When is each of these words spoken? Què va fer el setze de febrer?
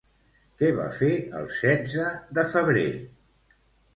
Què 0.61 0.69
va 0.77 0.85
fer 0.99 1.09
el 1.41 1.45
setze 1.57 2.07
de 2.39 2.45
febrer? 2.53 2.89